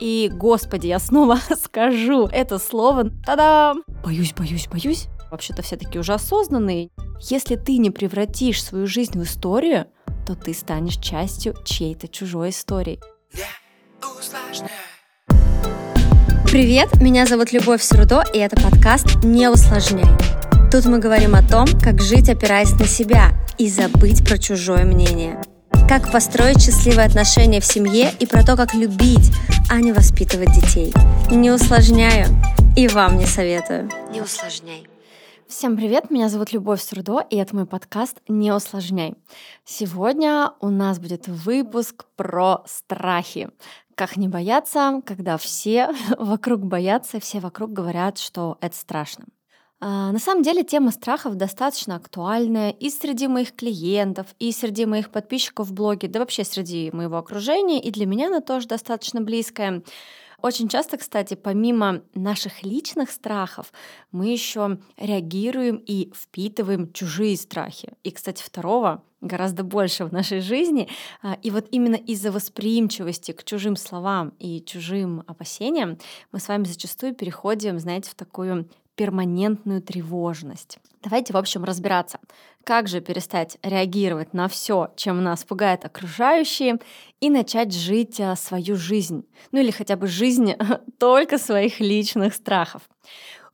И, 0.00 0.30
господи, 0.32 0.86
я 0.86 0.98
снова 0.98 1.38
скажу 1.62 2.26
это 2.26 2.58
слово. 2.58 3.10
Та-дам! 3.24 3.84
Боюсь, 4.02 4.32
боюсь, 4.32 4.66
боюсь. 4.66 5.08
Вообще-то 5.30 5.62
все 5.62 5.76
такие 5.76 6.00
уже 6.00 6.14
осознанные. 6.14 6.88
Если 7.20 7.56
ты 7.56 7.76
не 7.76 7.90
превратишь 7.90 8.64
свою 8.64 8.86
жизнь 8.86 9.18
в 9.18 9.22
историю, 9.22 9.86
то 10.26 10.34
ты 10.34 10.54
станешь 10.54 10.96
частью 10.96 11.54
чьей-то 11.64 12.08
чужой 12.08 12.48
истории. 12.50 12.98
Привет, 16.50 17.00
меня 17.00 17.26
зовут 17.26 17.52
Любовь 17.52 17.82
Срудо, 17.82 18.24
и 18.32 18.38
это 18.38 18.60
подкаст 18.60 19.22
«Не 19.22 19.48
усложняй». 19.48 20.10
Тут 20.72 20.86
мы 20.86 20.98
говорим 20.98 21.34
о 21.34 21.46
том, 21.46 21.66
как 21.80 22.00
жить, 22.00 22.28
опираясь 22.28 22.72
на 22.72 22.86
себя, 22.86 23.32
и 23.58 23.68
забыть 23.68 24.26
про 24.26 24.38
чужое 24.38 24.84
мнение– 24.84 25.40
как 25.90 26.12
построить 26.12 26.62
счастливые 26.62 27.04
отношения 27.04 27.60
в 27.60 27.64
семье 27.64 28.12
и 28.20 28.24
про 28.24 28.44
то, 28.44 28.56
как 28.56 28.74
любить, 28.74 29.32
а 29.68 29.80
не 29.80 29.90
воспитывать 29.90 30.54
детей. 30.54 30.94
Не 31.32 31.50
усложняю 31.50 32.28
и 32.76 32.86
вам 32.86 33.18
не 33.18 33.26
советую. 33.26 33.90
Не 34.12 34.20
усложняй. 34.22 34.86
Всем 35.48 35.76
привет, 35.76 36.08
меня 36.08 36.28
зовут 36.28 36.52
Любовь 36.52 36.80
Сурдо, 36.80 37.26
и 37.28 37.34
это 37.34 37.56
мой 37.56 37.66
подкаст 37.66 38.20
«Не 38.28 38.52
усложняй». 38.52 39.14
Сегодня 39.64 40.52
у 40.60 40.68
нас 40.68 41.00
будет 41.00 41.26
выпуск 41.26 42.04
про 42.14 42.62
страхи. 42.66 43.48
Как 43.96 44.16
не 44.16 44.28
бояться, 44.28 45.00
когда 45.04 45.38
все 45.38 45.90
вокруг 46.20 46.60
боятся, 46.64 47.18
все 47.18 47.40
вокруг 47.40 47.72
говорят, 47.72 48.16
что 48.18 48.58
это 48.60 48.76
страшно. 48.76 49.24
А, 49.82 50.12
на 50.12 50.18
самом 50.18 50.42
деле 50.42 50.62
тема 50.62 50.90
страхов 50.90 51.36
достаточно 51.36 51.96
актуальная 51.96 52.70
и 52.70 52.90
среди 52.90 53.28
моих 53.28 53.56
клиентов, 53.56 54.26
и 54.38 54.52
среди 54.52 54.84
моих 54.84 55.10
подписчиков 55.10 55.68
в 55.68 55.72
блоге, 55.72 56.08
да 56.08 56.20
вообще 56.20 56.44
среди 56.44 56.90
моего 56.92 57.16
окружения, 57.16 57.80
и 57.80 57.90
для 57.90 58.04
меня 58.04 58.26
она 58.26 58.40
тоже 58.42 58.68
достаточно 58.68 59.22
близкая. 59.22 59.82
Очень 60.42 60.68
часто, 60.68 60.96
кстати, 60.96 61.34
помимо 61.34 62.02
наших 62.14 62.62
личных 62.62 63.10
страхов, 63.10 63.72
мы 64.10 64.28
еще 64.28 64.78
реагируем 64.96 65.76
и 65.76 66.10
впитываем 66.14 66.92
чужие 66.92 67.36
страхи. 67.36 67.92
И, 68.04 68.10
кстати, 68.10 68.42
второго 68.42 69.02
гораздо 69.20 69.64
больше 69.64 70.06
в 70.06 70.12
нашей 70.12 70.40
жизни. 70.40 70.88
А, 71.22 71.36
и 71.42 71.50
вот 71.50 71.66
именно 71.70 71.96
из-за 71.96 72.32
восприимчивости 72.32 73.32
к 73.32 73.44
чужим 73.44 73.76
словам 73.76 74.32
и 74.38 74.62
чужим 74.64 75.22
опасениям 75.26 75.98
мы 76.32 76.40
с 76.40 76.48
вами 76.48 76.64
зачастую 76.64 77.14
переходим, 77.14 77.78
знаете, 77.78 78.10
в 78.10 78.14
такую 78.14 78.68
перманентную 79.00 79.80
тревожность. 79.80 80.78
Давайте, 81.02 81.32
в 81.32 81.36
общем, 81.38 81.64
разбираться, 81.64 82.18
как 82.64 82.86
же 82.86 83.00
перестать 83.00 83.56
реагировать 83.62 84.34
на 84.34 84.46
все, 84.46 84.92
чем 84.94 85.24
нас 85.24 85.42
пугает 85.42 85.86
окружающие, 85.86 86.78
и 87.18 87.30
начать 87.30 87.72
жить 87.72 88.20
а, 88.20 88.36
свою 88.36 88.76
жизнь, 88.76 89.24
ну 89.52 89.60
или 89.60 89.70
хотя 89.70 89.96
бы 89.96 90.06
жизнь 90.06 90.52
только 90.98 91.38
своих 91.38 91.80
личных 91.80 92.34
страхов. 92.34 92.82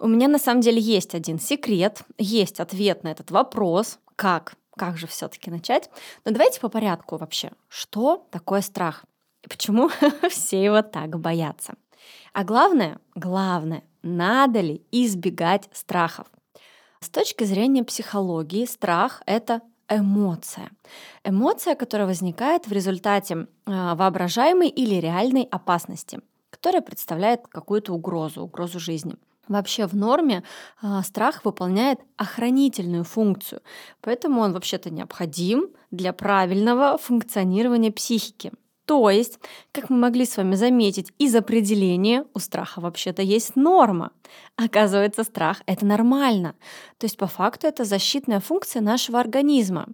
У 0.01 0.09
меня 0.09 0.27
на 0.27 0.41
самом 0.41 0.63
деле 0.63 0.81
есть 0.81 1.15
один 1.15 1.39
секрет, 1.39 2.03
есть 2.19 2.59
ответ 2.59 3.05
на 3.05 3.13
этот 3.13 3.31
вопрос, 3.31 4.01
как, 4.17 4.55
как 4.77 4.99
же 4.99 5.07
все-таки 5.07 5.49
начать. 5.49 5.91
Но 6.25 6.33
давайте 6.33 6.59
по 6.59 6.69
порядку 6.69 7.19
вообще. 7.19 7.53
Что 7.69 8.27
такое 8.33 8.63
страх? 8.63 9.05
И 9.45 9.49
почему 9.49 9.91
все 10.29 10.65
его 10.65 10.83
так 10.83 11.21
боятся? 11.21 11.75
А 12.33 12.43
главное, 12.43 12.99
главное, 13.15 13.85
надо 14.07 14.61
ли 14.61 14.83
избегать 14.93 15.69
страхов? 15.73 16.27
С 17.01 17.11
точки 17.11 17.45
зрения 17.45 17.85
психологии, 17.85 18.65
страх— 18.65 19.23
это 19.27 19.61
эмоция. 19.89 20.71
Эмоция, 21.25 21.75
которая 21.75 22.07
возникает 22.07 22.67
в 22.67 22.73
результате 22.73 23.47
а, 23.67 23.95
воображаемой 23.95 24.69
или 24.69 24.97
реальной 24.97 25.43
опасности, 25.43 26.21
которая 26.51 26.83
представляет 26.83 27.47
какую-то 27.49 27.93
угрозу, 27.93 28.43
угрозу 28.43 28.81
жизни. 28.81 29.17
Вообще 29.49 29.87
в 29.87 29.95
норме 29.95 30.43
э, 30.83 31.03
страх 31.05 31.45
выполняет 31.45 32.01
охранительную 32.17 33.05
функцию, 33.05 33.63
поэтому 34.01 34.41
он 34.41 34.53
вообще-то 34.53 34.91
необходим 34.91 35.69
для 35.93 36.13
правильного 36.13 36.99
функционирования 36.99 37.93
психики. 37.93 38.51
То 38.87 39.11
есть, 39.11 39.41
как 39.73 39.91
мы 39.91 39.97
могли 39.97 40.25
с 40.25 40.37
вами 40.37 40.55
заметить, 40.55 41.13
из 41.19 41.35
определения 41.35 42.25
у 42.35 42.39
страха 42.39 42.81
вообще-то 42.81 43.21
есть 43.21 43.57
норма. 43.57 44.13
Оказывается, 44.57 45.25
страх— 45.25 45.63
это 45.67 45.85
нормально. 45.85 46.55
То 46.99 47.07
есть, 47.07 47.17
по 47.17 47.27
факту, 47.27 47.67
это 47.67 47.85
защитная 47.85 48.39
функция 48.39 48.81
нашего 48.81 49.19
организма. 49.19 49.89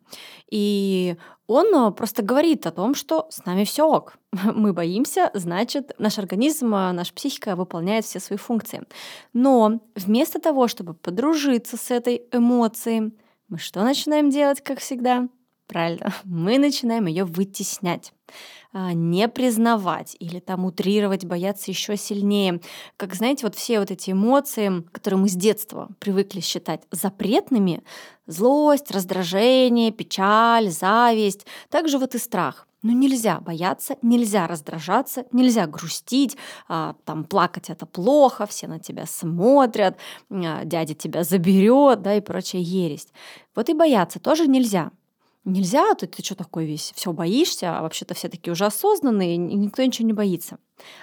И 0.51 1.17
он 1.47 1.75
э, 1.75 1.91
просто 1.93 2.23
говорит 2.23 2.67
о 2.67 2.71
том, 2.71 2.95
что 2.95 3.27
с 3.31 3.45
нами 3.47 3.65
все 3.65 3.89
ок. 3.89 4.19
Мы 4.55 4.75
боимся, 4.75 5.31
значит, 5.33 5.95
наш 5.99 6.19
организм, 6.19 6.75
э, 6.75 6.93
наша 6.93 7.15
психика 7.15 7.57
выполняет 7.57 8.05
все 8.05 8.21
свои 8.21 8.37
функции. 8.39 8.83
Но 9.33 9.81
вместо 9.97 10.39
того, 10.39 10.69
чтобы 10.69 10.93
подружиться 10.93 11.79
с 11.79 11.91
этой 11.91 12.25
эмоцией, 12.31 13.15
мы 13.49 13.59
что 13.59 13.83
начинаем 13.83 14.29
делать, 14.29 14.61
как 14.63 14.81
всегда? 14.81 15.29
Правильно, 15.73 16.13
мы 16.25 16.59
начинаем 16.59 17.07
ее 17.07 17.25
вытеснять. 17.25 18.13
А, 18.75 18.93
не 18.93 19.27
признавать 19.27 20.17
или 20.19 20.39
там 20.39 20.67
утрировать, 20.67 21.25
бояться 21.25 21.71
еще 21.71 21.97
сильнее. 21.97 22.61
Как 22.99 23.15
знаете, 23.15 23.47
вот 23.47 23.55
все 23.55 23.81
вот 23.81 23.91
эти 23.91 24.11
эмоции, 24.11 24.83
которые 24.93 25.21
мы 25.21 25.29
с 25.31 25.35
детства 25.35 25.89
привыкли 25.99 26.41
считать 26.41 26.83
запретными, 26.91 27.83
злость, 28.27 28.91
раздражение, 28.91 29.93
печаль, 29.93 30.69
зависть, 30.69 31.47
также 31.71 31.99
вот 31.99 32.15
и 32.15 32.19
страх. 32.19 32.67
Ну 32.83 32.93
нельзя 32.93 33.41
бояться, 33.41 33.97
нельзя 34.03 34.47
раздражаться, 34.47 35.25
нельзя 35.33 35.67
грустить, 35.67 36.37
а, 36.69 36.97
там 37.07 37.25
плакать 37.25 37.71
это 37.71 37.87
плохо, 37.87 38.45
все 38.45 38.67
на 38.67 38.79
тебя 38.79 39.07
смотрят, 39.07 39.97
а, 40.31 40.65
дядя 40.65 40.95
тебя 40.95 41.25
заберет, 41.25 42.03
да, 42.03 42.15
и 42.15 42.21
прочая 42.21 42.61
ересь. 42.61 43.09
Вот 43.55 43.71
и 43.71 43.75
бояться 43.75 44.21
тоже 44.21 44.47
нельзя. 44.49 44.91
Нельзя, 45.45 45.93
ты, 45.95 46.07
ты 46.07 46.23
что 46.23 46.37
такой 46.37 46.67
весь, 46.67 46.93
все 46.95 47.13
боишься, 47.13 47.77
а 47.77 47.83
вообще-то 47.83 48.15
все 48.15 48.29
такие 48.29 48.53
уже 48.53 48.65
осознанные, 48.65 49.35
и 49.35 49.39
никто 49.39 49.83
ничего 49.83 50.07
не 50.07 50.13
боится. 50.13 50.59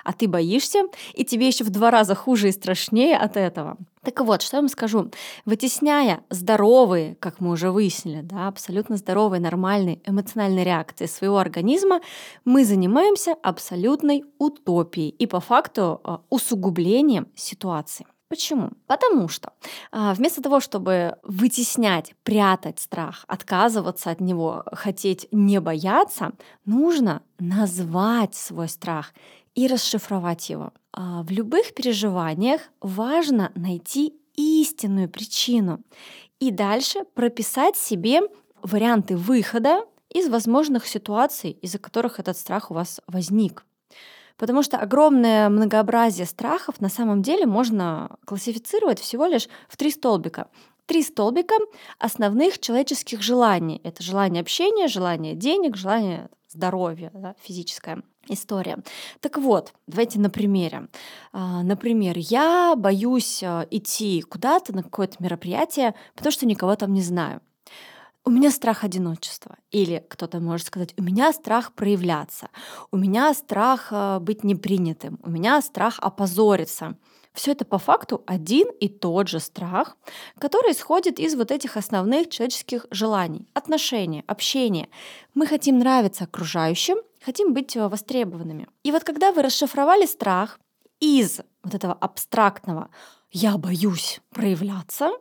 А 0.06 0.14
ты 0.14 0.30
боишься, 0.30 0.84
и 1.14 1.26
тебе 1.26 1.48
еще 1.48 1.66
в 1.66 1.70
два 1.70 1.92
раза 1.92 2.16
хуже 2.16 2.48
и 2.48 2.54
страшнее 2.54 3.18
от 3.18 3.36
этого. 3.36 3.78
Так 4.02 4.22
вот, 4.22 4.42
что 4.42 4.56
я 4.56 4.62
вам 4.62 4.70
скажу. 4.70 5.12
Вытесняя 5.44 6.22
здоровые, 6.30 7.16
как 7.16 7.42
мы 7.42 7.52
уже 7.52 7.70
выяснили, 7.70 8.22
да, 8.22 8.48
абсолютно 8.48 8.96
здоровые, 8.96 9.42
нормальные 9.42 10.00
эмоциональные 10.06 10.64
реакции 10.64 11.06
своего 11.06 11.38
организма, 11.38 12.00
мы 12.46 12.64
занимаемся 12.64 13.36
абсолютной 13.44 14.24
утопией 14.38 15.10
и 15.10 15.28
по 15.28 15.42
факту 15.42 16.00
а, 16.04 16.22
усугублением 16.30 17.28
ситуации. 17.36 18.06
Почему? 18.30 18.70
Потому 18.86 19.28
что 19.28 19.54
а, 19.92 20.14
вместо 20.14 20.42
того, 20.42 20.60
чтобы 20.60 21.18
вытеснять, 21.24 22.14
прятать 22.24 22.80
страх, 22.80 23.26
отказываться 23.28 24.12
от 24.12 24.22
него, 24.22 24.64
хотеть 24.72 25.28
не 25.32 25.60
бояться, 25.60 26.34
нужно 26.64 27.24
назвать 27.40 28.36
свой 28.36 28.70
страх 28.70 29.14
и 29.56 29.68
расшифровать 29.68 30.48
его. 30.52 30.72
А, 30.94 31.24
в 31.24 31.32
любых 31.32 31.74
переживаниях 31.74 32.62
важно 32.82 33.52
найти 33.56 34.14
истинную 34.36 35.10
причину 35.10 35.82
и 36.40 36.52
дальше 36.52 37.06
прописать 37.16 37.78
себе 37.78 38.22
варианты 38.62 39.18
выхода 39.18 39.86
из 40.08 40.30
возможных 40.30 40.86
ситуаций, 40.86 41.52
из-за 41.52 41.80
которых 41.80 42.20
этот 42.20 42.38
страх 42.38 42.70
у 42.70 42.76
вас 42.76 43.02
возник. 43.08 43.66
Потому 44.40 44.64
что 44.64 44.78
огромное 44.78 45.50
многообразие 45.50 46.26
страхов 46.26 46.80
на 46.80 46.88
самом 46.90 47.22
деле 47.22 47.46
можно 47.46 48.18
классифицировать 48.26 49.00
всего 49.00 49.26
лишь 49.26 49.50
в 49.68 49.76
три 49.76 49.92
столбика. 49.92 50.48
Три 50.86 51.04
столбика 51.04 51.56
основных 52.00 52.58
человеческих 52.60 53.22
желаний. 53.22 53.82
Это 53.84 54.02
желание 54.02 54.42
общения, 54.42 54.88
желание 54.88 55.36
денег, 55.36 55.76
желание 55.76 56.30
здоровья, 56.48 57.12
да, 57.14 57.36
физическое 57.44 58.02
история. 58.30 58.78
Так 59.20 59.38
вот, 59.38 59.74
давайте 59.88 60.20
на 60.20 60.30
примере. 60.30 60.88
А, 61.34 61.62
например, 61.62 62.16
я 62.18 62.76
боюсь 62.78 63.44
а, 63.44 63.68
идти 63.70 64.22
куда-то 64.22 64.74
на 64.74 64.84
какое-то 64.84 65.18
мероприятие, 65.20 65.96
потому 66.16 66.32
что 66.32 66.46
никого 66.46 66.76
там 66.76 66.94
не 66.94 67.02
знаю 67.02 67.42
у 68.30 68.32
меня 68.32 68.52
страх 68.52 68.84
одиночества. 68.84 69.56
Или 69.72 70.06
кто-то 70.08 70.40
может 70.40 70.68
сказать, 70.68 70.94
у 71.00 71.02
меня 71.02 71.34
страх 71.34 71.74
проявляться, 71.74 72.50
у 72.92 72.98
меня 72.98 73.34
страх 73.34 73.88
э, 73.90 74.20
быть 74.20 74.44
непринятым, 74.44 75.20
у 75.24 75.32
меня 75.32 75.60
страх 75.64 75.98
опозориться. 76.00 76.96
Все 77.34 77.54
это 77.54 77.66
по 77.66 77.80
факту 77.80 78.22
один 78.28 78.68
и 78.80 78.88
тот 78.88 79.30
же 79.30 79.40
страх, 79.40 79.98
который 80.38 80.74
исходит 80.74 81.18
из 81.18 81.34
вот 81.34 81.50
этих 81.50 81.76
основных 81.76 82.30
человеческих 82.30 82.86
желаний, 82.92 83.48
отношения, 83.56 84.24
общения. 84.28 84.90
Мы 85.34 85.48
хотим 85.48 85.80
нравиться 85.80 86.26
окружающим, 86.26 86.98
хотим 87.26 87.56
быть 87.56 87.76
э, 87.76 87.88
востребованными. 87.88 88.68
И 88.84 88.92
вот 88.92 89.04
когда 89.04 89.32
вы 89.32 89.42
расшифровали 89.42 90.06
страх 90.06 90.60
из 91.00 91.42
вот 91.64 91.74
этого 91.74 91.94
абстрактного 91.94 92.92
«я 93.32 93.58
боюсь 93.58 94.22
проявляться», 94.30 95.14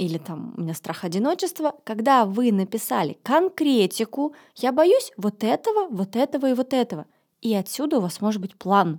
или 0.00 0.16
там 0.16 0.54
у 0.56 0.62
меня 0.62 0.72
страх 0.72 1.04
одиночества, 1.04 1.74
когда 1.84 2.24
вы 2.24 2.52
написали 2.52 3.18
конкретику, 3.22 4.34
я 4.56 4.72
боюсь 4.72 5.12
вот 5.18 5.44
этого, 5.44 5.88
вот 5.90 6.16
этого 6.16 6.46
и 6.46 6.54
вот 6.54 6.72
этого. 6.72 7.04
И 7.42 7.54
отсюда 7.54 7.98
у 7.98 8.00
вас 8.00 8.22
может 8.22 8.40
быть 8.40 8.56
план. 8.56 8.98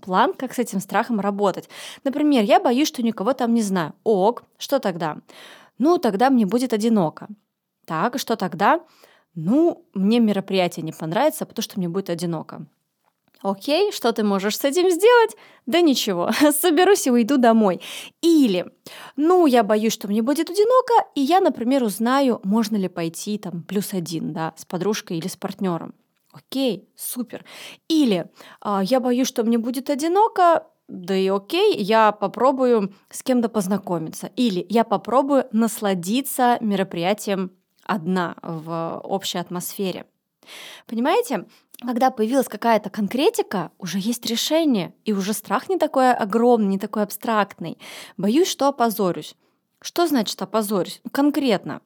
план, 0.00 0.34
как 0.34 0.52
с 0.52 0.58
этим 0.58 0.80
страхом 0.80 1.20
работать. 1.20 1.68
Например, 2.02 2.42
я 2.42 2.58
боюсь, 2.58 2.88
что 2.88 3.00
никого 3.02 3.32
там 3.32 3.54
не 3.54 3.62
знаю. 3.62 3.92
Ок, 4.02 4.42
что 4.58 4.80
тогда? 4.80 5.18
Ну, 5.78 5.98
тогда 5.98 6.30
мне 6.30 6.46
будет 6.46 6.72
одиноко. 6.72 7.28
Так, 7.86 8.18
что 8.18 8.34
тогда? 8.34 8.80
Ну, 9.36 9.84
мне 9.94 10.18
мероприятие 10.18 10.82
не 10.82 10.92
понравится, 10.92 11.46
потому 11.46 11.62
что 11.62 11.78
мне 11.78 11.88
будет 11.88 12.10
одиноко. 12.10 12.66
Окей, 13.42 13.90
что 13.90 14.12
ты 14.12 14.22
можешь 14.22 14.58
с 14.58 14.64
этим 14.64 14.90
сделать? 14.90 15.36
Да 15.64 15.80
ничего, 15.80 16.30
соберусь 16.60 17.06
и 17.06 17.10
уйду 17.10 17.38
домой. 17.38 17.80
Или, 18.20 18.66
ну, 19.16 19.46
я 19.46 19.62
боюсь, 19.62 19.94
что 19.94 20.08
мне 20.08 20.20
будет 20.22 20.50
одиноко, 20.50 20.92
и 21.14 21.22
я, 21.22 21.40
например, 21.40 21.82
узнаю, 21.82 22.40
можно 22.44 22.76
ли 22.76 22.88
пойти 22.88 23.38
там 23.38 23.62
плюс 23.62 23.94
один, 23.94 24.32
да, 24.32 24.52
с 24.56 24.66
подружкой 24.66 25.18
или 25.18 25.28
с 25.28 25.36
партнером. 25.36 25.94
Окей, 26.32 26.88
супер. 26.96 27.44
Или 27.88 28.30
а, 28.60 28.82
я 28.84 29.00
боюсь, 29.00 29.26
что 29.26 29.42
мне 29.42 29.58
будет 29.58 29.90
одиноко, 29.90 30.66
да 30.86 31.16
и 31.16 31.28
окей, 31.28 31.76
я 31.76 32.12
попробую 32.12 32.94
с 33.10 33.22
кем-то 33.22 33.48
познакомиться. 33.48 34.30
Или 34.36 34.66
я 34.68 34.84
попробую 34.84 35.46
насладиться 35.52 36.58
мероприятием 36.60 37.52
одна 37.84 38.36
в 38.42 39.00
общей 39.02 39.38
атмосфере. 39.38 40.04
Понимаете, 40.86 41.46
когда 41.80 42.10
появилась 42.10 42.48
какая-то 42.48 42.90
конкретика, 42.90 43.70
уже 43.78 43.98
есть 43.98 44.26
решение, 44.26 44.92
и 45.04 45.12
уже 45.12 45.32
страх 45.32 45.68
не 45.68 45.78
такой 45.78 46.12
огромный, 46.12 46.68
не 46.68 46.78
такой 46.78 47.02
абстрактный. 47.02 47.78
Боюсь, 48.16 48.48
что 48.48 48.68
опозорюсь. 48.68 49.34
Что 49.80 50.06
значит 50.06 50.40
опозорюсь? 50.42 51.00
Конкретно 51.12 51.80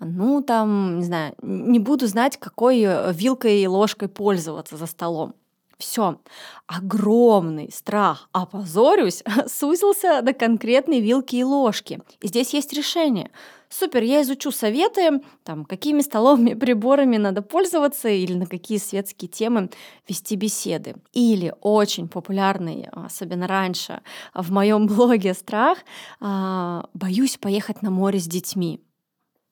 ну, 0.00 0.42
там, 0.42 0.98
не 0.98 1.04
знаю, 1.04 1.34
не 1.42 1.78
буду 1.78 2.06
знать, 2.06 2.36
какой 2.36 2.80
э, 2.80 3.12
вилкой 3.12 3.60
и 3.60 3.66
ложкой 3.66 4.08
пользоваться 4.08 4.76
за 4.76 4.86
столом. 4.86 5.34
Все. 5.78 6.20
Огромный 6.66 7.70
страх 7.72 8.28
опозорюсь 8.32 9.22
сузился 9.46 10.22
до 10.22 10.32
конкретной 10.32 11.00
вилки 11.00 11.36
и 11.36 11.44
ложки. 11.44 12.00
И 12.20 12.28
здесь 12.28 12.54
есть 12.54 12.72
решение. 12.72 13.30
Супер, 13.76 14.04
я 14.04 14.22
изучу 14.22 14.52
советы, 14.52 15.20
там, 15.42 15.64
какими 15.64 16.00
столовыми 16.00 16.54
приборами 16.60 17.16
надо 17.16 17.42
пользоваться 17.42 18.08
или 18.08 18.34
на 18.34 18.46
какие 18.46 18.78
светские 18.78 19.28
темы 19.28 19.68
вести 20.08 20.36
беседы. 20.36 20.94
Или 21.12 21.52
очень 21.60 22.06
популярный, 22.06 22.86
особенно 22.92 23.48
раньше, 23.48 24.02
в 24.32 24.52
моем 24.52 24.86
блоге 24.94 25.34
страх, 25.34 25.78
а, 26.20 26.88
боюсь 26.94 27.36
поехать 27.36 27.82
на 27.82 27.90
море 27.90 28.20
с 28.20 28.28
детьми 28.28 28.80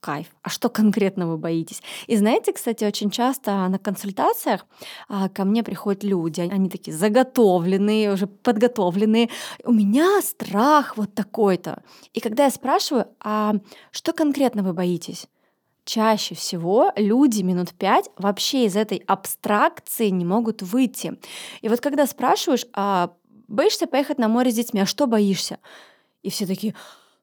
кайф. 0.02 0.26
А 0.42 0.50
что 0.50 0.68
конкретно 0.68 1.26
вы 1.26 1.38
боитесь? 1.38 1.80
И 2.08 2.16
знаете, 2.16 2.52
кстати, 2.52 2.84
очень 2.84 3.10
часто 3.10 3.68
на 3.68 3.78
консультациях 3.78 4.66
а, 5.08 5.28
ко 5.28 5.44
мне 5.44 5.62
приходят 5.62 6.02
люди, 6.04 6.40
они 6.40 6.68
такие 6.68 6.94
заготовленные, 6.94 8.12
уже 8.12 8.26
подготовленные. 8.26 9.30
У 9.64 9.72
меня 9.72 10.20
страх 10.20 10.96
вот 10.96 11.14
такой-то. 11.14 11.82
И 12.12 12.20
когда 12.20 12.44
я 12.44 12.50
спрашиваю, 12.50 13.06
а 13.20 13.54
что 13.92 14.12
конкретно 14.12 14.62
вы 14.62 14.72
боитесь? 14.72 15.28
Чаще 15.84 16.34
всего 16.34 16.92
люди 16.96 17.42
минут 17.42 17.70
пять 17.70 18.10
вообще 18.16 18.66
из 18.66 18.76
этой 18.76 19.02
абстракции 19.06 20.08
не 20.08 20.24
могут 20.24 20.62
выйти. 20.62 21.18
И 21.60 21.68
вот 21.68 21.80
когда 21.80 22.06
спрашиваешь, 22.06 22.66
а 22.72 23.12
боишься 23.48 23.86
поехать 23.86 24.18
на 24.18 24.28
море 24.28 24.50
с 24.50 24.54
детьми, 24.54 24.80
а 24.80 24.86
что 24.86 25.06
боишься? 25.06 25.58
И 26.22 26.30
все 26.30 26.46
такие, 26.46 26.74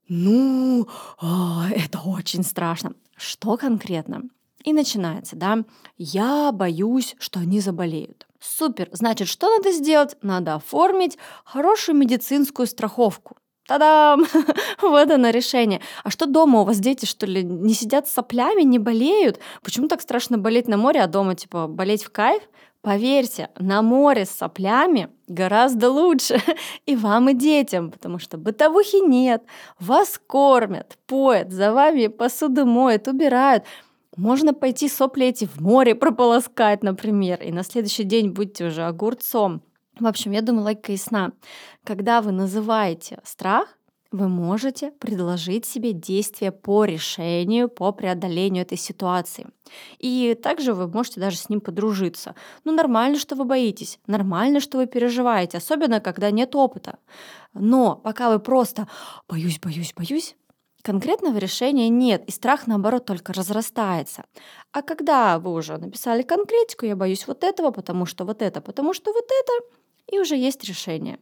ну, 0.09 0.87
а, 1.19 1.69
это 1.69 1.99
очень 1.99 2.43
страшно. 2.43 2.93
Что 3.15 3.57
конкретно? 3.57 4.23
И 4.63 4.73
начинается, 4.73 5.35
да, 5.35 5.63
я 5.97 6.51
боюсь, 6.51 7.15
что 7.19 7.39
они 7.39 7.59
заболеют. 7.59 8.27
Супер, 8.39 8.89
значит, 8.91 9.27
что 9.27 9.55
надо 9.55 9.71
сделать? 9.71 10.15
Надо 10.21 10.55
оформить 10.55 11.17
хорошую 11.45 11.95
медицинскую 11.95 12.65
страховку. 12.67 13.37
Та-дам! 13.67 14.25
вот 14.81 15.11
оно 15.11 15.29
решение. 15.29 15.79
А 16.03 16.09
что 16.09 16.25
дома 16.25 16.61
у 16.61 16.63
вас 16.65 16.79
дети, 16.79 17.05
что 17.05 17.27
ли, 17.27 17.43
не 17.43 17.75
сидят 17.75 18.07
с 18.07 18.11
соплями, 18.11 18.63
не 18.63 18.79
болеют? 18.79 19.39
Почему 19.61 19.87
так 19.87 20.01
страшно 20.01 20.39
болеть 20.39 20.67
на 20.67 20.75
море, 20.75 21.01
а 21.01 21.07
дома, 21.07 21.35
типа, 21.35 21.67
болеть 21.67 22.03
в 22.03 22.09
кайф? 22.09 22.41
Поверьте, 22.81 23.49
на 23.59 23.81
море 23.81 24.25
с 24.25 24.29
соплями 24.29 25.09
гораздо 25.27 25.89
лучше 25.89 26.41
и 26.85 26.95
вам, 26.95 27.29
и 27.29 27.33
детям, 27.33 27.91
потому 27.91 28.19
что 28.19 28.37
бытовухи 28.37 29.05
нет, 29.05 29.43
вас 29.79 30.19
кормят, 30.25 30.97
поят, 31.05 31.51
за 31.51 31.73
вами 31.73 32.07
посуду 32.07 32.65
моют, 32.65 33.07
убирают. 33.09 33.65
Можно 34.15 34.53
пойти 34.53 34.87
сопли 34.87 35.27
эти 35.27 35.45
в 35.45 35.59
море 35.59 35.93
прополоскать, 35.95 36.81
например, 36.81 37.41
и 37.41 37.51
на 37.51 37.63
следующий 37.63 38.03
день 38.03 38.29
будьте 38.29 38.67
уже 38.67 38.83
огурцом. 38.83 39.61
В 39.99 40.07
общем, 40.07 40.31
я 40.31 40.41
думаю, 40.41 40.63
логика 40.63 40.93
ясна. 40.93 41.33
Когда 41.83 42.21
вы 42.21 42.31
называете 42.31 43.19
страх, 43.25 43.77
вы 44.11 44.27
можете 44.27 44.91
предложить 44.91 45.65
себе 45.65 45.93
действия 45.93 46.51
по 46.51 46.85
решению, 46.85 47.69
по 47.69 47.91
преодолению 47.91 48.63
этой 48.63 48.77
ситуации. 48.77 49.47
И 49.99 50.37
также 50.41 50.73
вы 50.73 50.87
можете 50.87 51.19
даже 51.19 51.37
с 51.37 51.49
ним 51.49 51.61
подружиться. 51.61 52.35
Ну, 52.63 52.71
нормально, 52.71 53.19
что 53.19 53.35
вы 53.35 53.45
боитесь, 53.45 53.99
нормально, 54.07 54.59
что 54.59 54.77
вы 54.77 54.87
переживаете, 54.87 55.57
особенно 55.57 55.99
когда 55.99 56.31
нет 56.31 56.55
опыта. 56.55 56.97
Но 57.53 57.95
пока 57.95 58.29
вы 58.31 58.39
просто 58.39 58.87
боюсь, 59.27 59.59
боюсь, 59.59 59.93
боюсь, 59.95 60.35
конкретного 60.81 61.37
решения 61.37 61.89
нет, 61.89 62.23
и 62.25 62.31
страх, 62.31 62.65
наоборот, 62.65 63.05
только 63.05 63.33
разрастается. 63.33 64.23
А 64.71 64.81
когда 64.81 65.37
вы 65.37 65.53
уже 65.53 65.77
написали 65.77 66.23
конкретику, 66.23 66.85
я 66.85 66.95
боюсь 66.95 67.27
вот 67.27 67.43
этого, 67.43 67.71
потому 67.71 68.05
что 68.05 68.25
вот 68.25 68.41
это, 68.41 68.61
потому 68.61 68.93
что 68.93 69.13
вот 69.13 69.25
это, 69.25 69.77
и 70.11 70.19
уже 70.19 70.35
есть 70.35 70.63
решение 70.63 71.19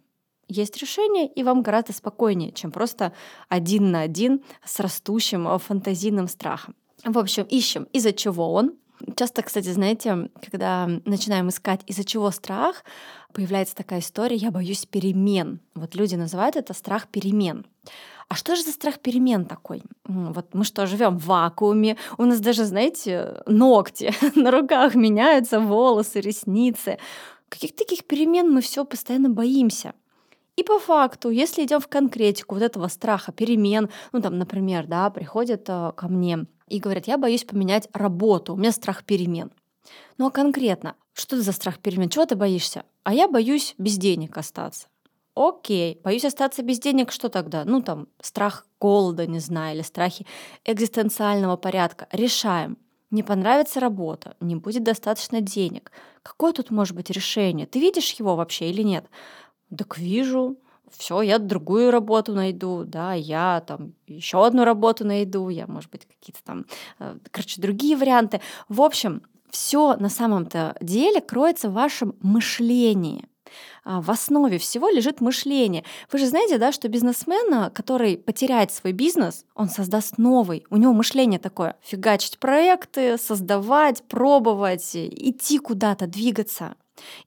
есть 0.48 0.78
решение, 0.78 1.28
и 1.28 1.44
вам 1.44 1.62
гораздо 1.62 1.94
спокойнее, 1.94 2.52
чем 2.52 2.72
просто 2.72 3.14
один 3.50 3.92
на 3.92 4.02
один 4.02 4.44
с 4.66 4.80
растущим 4.80 5.48
э, 5.48 5.60
фантазийным 5.60 6.28
страхом. 6.28 6.76
В 7.04 7.18
общем, 7.18 7.44
ищем, 7.44 7.88
из-за 7.94 8.14
чего 8.14 8.54
он. 8.54 8.74
Часто, 9.16 9.44
кстати, 9.44 9.70
знаете, 9.70 10.30
когда 10.50 10.90
начинаем 11.06 11.50
искать, 11.50 11.82
из-за 11.86 12.04
чего 12.04 12.32
страх, 12.32 12.84
появляется 13.32 13.76
такая 13.76 14.00
история, 14.00 14.36
я 14.36 14.50
боюсь 14.50 14.86
перемен. 14.86 15.60
Вот 15.76 15.96
люди 15.96 16.16
называют 16.16 16.56
это 16.56 16.74
страх 16.74 17.08
перемен. 17.08 17.66
А 18.30 18.36
что 18.36 18.56
же 18.56 18.64
за 18.64 18.72
страх 18.72 19.00
перемен 19.00 19.46
такой? 19.46 19.84
Вот 20.06 20.54
мы 20.54 20.66
что, 20.66 20.86
живем 20.88 21.18
в 21.18 21.26
вакууме, 21.26 21.98
у 22.18 22.26
нас 22.26 22.40
даже, 22.40 22.66
знаете, 22.66 23.42
ногти 23.46 24.12
на 24.36 24.52
руках 24.52 24.96
меняются, 24.96 25.60
волосы, 25.60 26.20
ресницы. 26.20 26.98
Каких 27.50 27.76
таких 27.76 28.06
перемен 28.06 28.52
мы 28.52 28.62
все 28.62 28.84
постоянно 28.84 29.30
боимся? 29.30 29.94
И 30.58 30.64
по 30.64 30.80
факту, 30.80 31.30
если 31.30 31.64
идем 31.64 31.80
в 31.80 31.88
конкретику 31.88 32.56
вот 32.56 32.64
этого 32.64 32.88
страха 32.88 33.32
перемен, 33.32 33.90
ну 34.12 34.22
там, 34.22 34.40
например, 34.40 34.88
да, 34.88 35.10
приходят 35.12 35.70
э, 35.70 35.92
ко 35.96 36.08
мне 36.08 36.48
и 36.68 36.80
говорят, 36.80 37.08
я 37.08 37.20
боюсь 37.20 37.44
поменять 37.44 37.88
работу, 37.94 38.54
у 38.54 38.58
меня 38.58 38.72
страх 38.72 39.06
перемен. 39.06 39.52
Ну 40.18 40.26
а 40.26 40.32
конкретно, 40.32 40.96
что 41.14 41.36
это 41.36 41.46
за 41.46 41.52
страх 41.52 41.78
перемен? 41.78 42.10
Чего 42.10 42.26
ты 42.26 42.36
боишься? 42.36 42.84
А 43.04 43.14
я 43.14 43.28
боюсь 43.28 43.76
без 43.78 43.98
денег 43.98 44.36
остаться. 44.36 44.88
Окей, 45.36 46.02
боюсь 46.04 46.26
остаться 46.26 46.64
без 46.64 46.80
денег, 46.80 47.12
что 47.12 47.30
тогда? 47.30 47.64
Ну 47.64 47.84
там, 47.84 48.08
страх 48.20 48.66
голода, 48.80 49.28
не 49.28 49.40
знаю, 49.40 49.76
или 49.76 49.84
страхи 49.84 50.26
экзистенциального 50.66 51.56
порядка. 51.58 52.08
Решаем. 52.12 52.80
Не 53.12 53.22
понравится 53.22 53.80
работа, 53.80 54.36
не 54.42 54.56
будет 54.56 54.84
достаточно 54.84 55.40
денег. 55.40 55.92
Какое 56.24 56.52
тут 56.52 56.72
может 56.72 56.96
быть 56.96 57.12
решение? 57.12 57.68
Ты 57.68 57.80
видишь 57.80 58.12
его 58.14 58.36
вообще 58.36 58.70
или 58.70 58.82
нет? 58.82 59.06
Так 59.76 59.98
вижу, 59.98 60.58
все, 60.90 61.22
я 61.22 61.40
другую 61.40 61.92
работу 61.92 62.34
найду, 62.34 62.84
да, 62.86 63.14
я 63.14 63.62
там 63.68 63.94
еще 64.08 64.46
одну 64.46 64.64
работу 64.64 65.06
найду, 65.06 65.50
я, 65.50 65.68
может 65.68 65.92
быть, 65.92 66.06
какие-то 66.06 66.44
там, 66.44 66.66
э, 67.00 67.18
короче, 67.32 67.62
другие 67.62 67.98
варианты. 67.98 68.42
В 68.70 68.82
общем, 68.82 69.22
все 69.52 69.96
на 69.98 70.10
самом-то 70.10 70.76
деле 70.82 71.22
кроется 71.22 71.70
в 71.70 71.74
вашем 71.74 72.16
мышлении. 72.22 73.26
А, 73.84 74.02
в 74.02 74.12
основе 74.12 74.58
всего 74.58 74.90
лежит 74.90 75.22
мышление. 75.22 75.84
Вы 76.12 76.20
же 76.20 76.28
знаете, 76.28 76.58
да, 76.58 76.72
что 76.72 76.90
бизнесмен, 76.90 77.72
который 77.72 78.18
потеряет 78.18 78.72
свой 78.72 78.92
бизнес, 78.92 79.46
он 79.56 79.70
создаст 79.70 80.18
новый. 80.18 80.66
У 80.70 80.78
него 80.78 80.94
мышление 80.94 81.40
такое— 81.40 81.76
фигачить 81.82 82.40
проекты, 82.40 83.18
создавать, 83.18 84.04
пробовать, 84.04 84.92
идти 84.96 85.60
куда-то, 85.60 86.08
двигаться. 86.08 86.76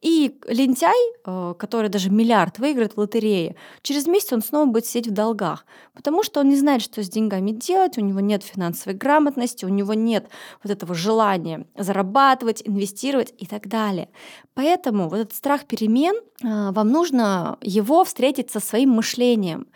И 0.01 0.39
лентяй, 0.47 0.97
э, 1.25 1.55
который 1.59 1.91
даже 1.91 2.11
миллиард 2.11 2.59
выиграет 2.59 2.95
в 2.95 2.99
лотерее, 2.99 3.57
через 3.83 4.07
месяц 4.07 4.33
он 4.33 4.43
снова 4.43 4.67
будет 4.67 4.87
сидеть 4.87 5.09
в 5.09 5.15
долгах, 5.15 5.67
потому 5.95 6.23
что 6.23 6.41
он 6.41 6.49
не 6.49 6.57
знает, 6.57 6.83
что 6.83 7.03
с 7.03 7.09
деньгами 7.09 7.51
делать, 7.51 7.99
у 7.99 8.01
него 8.01 8.21
нет 8.21 8.43
финансовой 8.43 8.97
грамотности, 8.97 9.65
у 9.65 9.69
него 9.69 9.95
нет 9.95 10.29
вот 10.63 10.73
этого 10.73 10.95
желания 10.95 11.67
зарабатывать, 11.77 12.63
инвестировать 12.65 13.33
и 13.39 13.47
так 13.47 13.69
далее. 13.69 14.09
Поэтому 14.55 15.09
вот 15.09 15.19
этот 15.19 15.35
страх 15.35 15.67
перемен, 15.67 16.15
э, 16.17 16.71
вам 16.73 16.89
нужно 16.89 17.59
его 17.63 18.05
встретить 18.05 18.51
со 18.51 18.61
своим 18.61 18.91
мышлением. 18.91 19.69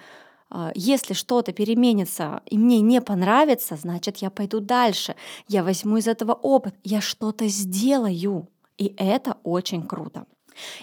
Э, 0.50 0.70
если 0.74 1.14
что-то 1.14 1.52
переменится 1.52 2.42
и 2.46 2.58
мне 2.58 2.80
не 2.80 3.00
понравится, 3.00 3.76
значит, 3.76 4.18
я 4.18 4.30
пойду 4.30 4.60
дальше, 4.60 5.14
я 5.48 5.64
возьму 5.64 5.96
из 5.96 6.06
этого 6.06 6.32
опыт, 6.32 6.74
я 6.84 7.00
что-то 7.00 7.48
сделаю. 7.48 8.48
И 8.78 8.94
это 8.96 9.36
очень 9.42 9.86
круто. 9.86 10.26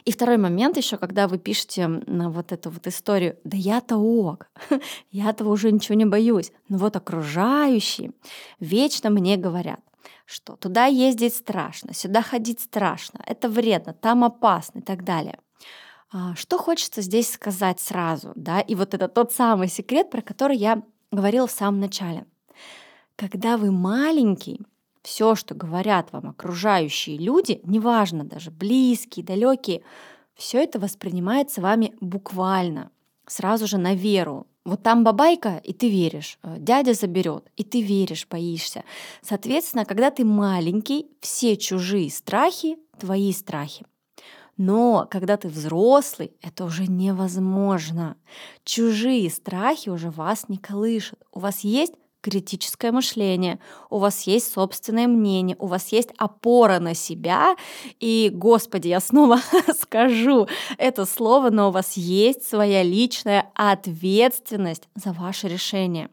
И 0.03 0.11
второй 0.11 0.37
момент 0.37 0.77
еще, 0.77 0.97
когда 0.97 1.27
вы 1.27 1.37
пишете 1.37 1.87
на 1.87 2.29
вот 2.29 2.51
эту 2.51 2.69
вот 2.69 2.87
историю, 2.87 3.37
да 3.43 3.57
я-то 3.57 3.97
ок, 3.97 4.47
я-то 5.11 5.45
уже 5.45 5.71
ничего 5.71 5.95
не 5.95 6.05
боюсь. 6.05 6.51
Но 6.67 6.77
вот 6.77 6.95
окружающие 6.95 8.11
вечно 8.59 9.09
мне 9.09 9.37
говорят, 9.37 9.79
что 10.25 10.55
туда 10.55 10.85
ездить 10.85 11.35
страшно, 11.35 11.93
сюда 11.93 12.21
ходить 12.21 12.59
страшно, 12.59 13.21
это 13.25 13.49
вредно, 13.49 13.93
там 13.93 14.23
опасно 14.23 14.79
и 14.79 14.81
так 14.81 15.03
далее. 15.03 15.39
А, 16.13 16.35
что 16.35 16.57
хочется 16.57 17.01
здесь 17.01 17.31
сказать 17.31 17.79
сразу, 17.79 18.33
да, 18.35 18.59
и 18.59 18.75
вот 18.75 18.93
это 18.93 19.07
тот 19.07 19.31
самый 19.31 19.69
секрет, 19.69 20.09
про 20.09 20.21
который 20.21 20.57
я 20.57 20.83
говорила 21.11 21.47
в 21.47 21.51
самом 21.51 21.79
начале. 21.79 22.25
Когда 23.15 23.57
вы 23.57 23.71
маленький, 23.71 24.61
все, 25.01 25.35
что 25.35 25.55
говорят 25.55 26.11
вам 26.11 26.29
окружающие 26.29 27.17
люди, 27.17 27.59
неважно 27.63 28.23
даже 28.23 28.51
близкие, 28.51 29.25
далекие, 29.25 29.81
все 30.35 30.63
это 30.63 30.79
воспринимается 30.79 31.61
вами 31.61 31.93
буквально, 32.01 32.91
сразу 33.27 33.67
же 33.67 33.77
на 33.77 33.93
веру. 33.95 34.47
Вот 34.63 34.83
там 34.83 35.03
бабайка, 35.03 35.59
и 35.63 35.73
ты 35.73 35.89
веришь. 35.89 36.37
Э, 36.43 36.57
дядя 36.59 36.93
заберет, 36.93 37.49
и 37.57 37.63
ты 37.63 37.81
веришь, 37.81 38.27
боишься. 38.29 38.83
Соответственно, 39.23 39.85
когда 39.85 40.11
ты 40.11 40.23
маленький, 40.23 41.07
все 41.19 41.57
чужие 41.57 42.11
страхи— 42.11 42.77
твои 42.99 43.33
страхи. 43.33 43.85
Но 44.57 45.07
когда 45.09 45.37
ты 45.37 45.47
взрослый, 45.47 46.33
это 46.41 46.65
уже 46.65 46.85
невозможно. 46.85 48.15
Чужие 48.63 49.31
страхи 49.31 49.89
уже 49.89 50.11
вас 50.11 50.49
не 50.49 50.57
колышут. 50.57 51.19
У 51.31 51.39
вас 51.39 51.61
есть 51.61 51.93
критическое 52.21 52.91
мышление, 52.91 53.59
у 53.89 53.97
вас 53.97 54.23
есть 54.23 54.53
собственное 54.53 55.07
мнение, 55.07 55.55
у 55.59 55.67
вас 55.67 55.89
есть 55.89 56.09
опора 56.17 56.79
на 56.79 56.93
себя. 56.93 57.55
И, 57.99 58.29
господи, 58.33 58.87
я 58.87 58.99
снова 58.99 59.39
скажу 59.79 60.47
это 60.77 61.05
слово, 61.05 61.49
но 61.49 61.69
у 61.69 61.71
вас 61.71 61.97
есть 61.97 62.47
своя 62.47 62.83
личная 62.83 63.49
ответственность 63.55 64.87
за 64.95 65.11
ваше 65.11 65.47
решение. 65.47 66.09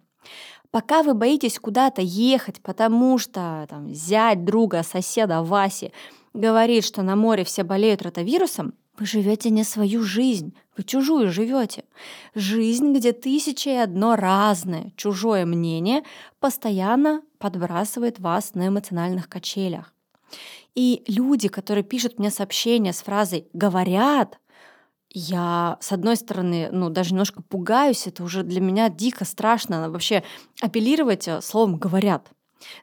Пока 0.71 1.03
вы 1.03 1.15
боитесь 1.15 1.59
куда-то 1.59 2.03
ехать, 2.03 2.61
потому 2.61 3.19
что 3.19 3.67
там, 3.71 3.93
зять 3.95 4.45
друга, 4.45 4.83
соседа 4.83 5.43
Васи 5.43 5.93
говорит, 6.35 6.85
что 6.85 7.03
на 7.03 7.17
море 7.17 7.45
все 7.45 7.63
болеют 7.63 8.03
ротавирусом, 8.03 8.75
вы 8.99 9.07
живете 9.07 9.51
не 9.51 9.65
свою 9.65 10.03
жизнь, 10.03 10.55
вы 10.77 10.85
чужую 10.85 11.31
живете. 11.31 11.85
Жизнь, 12.35 12.93
где 12.93 13.13
тысяча 13.13 13.71
и 13.71 13.77
одно 13.77 14.17
разное, 14.17 14.93
чужое 14.97 15.47
мнение 15.47 16.03
постоянно 16.41 17.23
подбрасывает 17.39 18.19
вас 18.19 18.55
на 18.55 18.69
эмоциональных 18.69 19.29
качелях. 19.29 19.95
И 20.75 21.03
люди, 21.07 21.49
которые 21.49 21.85
пишут 21.85 22.19
мне 22.19 22.31
сообщения 22.31 22.93
с 22.93 23.03
фразой 23.03 23.49
«говорят», 23.53 24.39
я, 25.11 25.79
с 25.81 25.91
одной 25.93 26.17
стороны, 26.17 26.69
ну, 26.71 26.91
даже 26.91 27.13
немножко 27.13 27.43
пугаюсь, 27.43 28.07
это 28.07 28.23
уже 28.23 28.43
для 28.43 28.61
меня 28.61 28.91
дико 28.91 29.25
страшно 29.25 29.91
вообще 29.91 30.23
апеллировать 30.61 31.27
э, 31.27 31.41
словом 31.41 31.79
«говорят». 31.79 32.31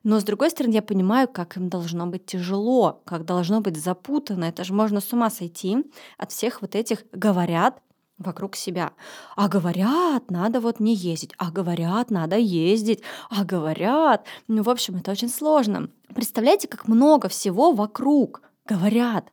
Но 0.04 0.20
с 0.20 0.24
другой 0.24 0.50
стороны, 0.50 0.74
я 0.74 0.82
понимаю, 0.82 1.28
как 1.28 1.58
им 1.58 1.70
должно 1.70 2.08
быть 2.08 2.26
тяжело, 2.26 3.02
как 3.06 3.26
должно 3.26 3.62
быть 3.62 3.78
запутано. 3.78 4.46
Это 4.46 4.64
же 4.64 4.74
можно 4.74 5.02
с 5.02 5.14
ума 5.14 5.30
сойти 5.30 5.78
от 6.18 6.32
всех 6.32 6.62
вот 6.62 6.76
этих 6.76 7.04
говорят 7.12 7.82
вокруг 8.18 8.56
себя. 8.56 8.94
А 9.36 9.48
говорят, 9.50 10.30
надо 10.32 10.62
вот 10.62 10.80
не 10.80 10.96
ездить. 10.96 11.34
А 11.38 11.52
говорят, 11.52 12.12
надо 12.12 12.38
ездить. 12.38 13.02
А 13.30 13.44
говорят. 13.44 14.26
Ну, 14.48 14.64
в 14.64 14.70
общем, 14.70 14.98
это 14.98 15.12
очень 15.12 15.30
сложно. 15.30 15.90
Представляете, 16.14 16.68
как 16.68 16.88
много 16.88 17.28
всего 17.28 17.72
вокруг 17.74 18.42
говорят. 18.66 19.32